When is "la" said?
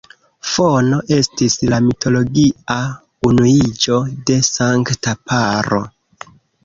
1.73-1.79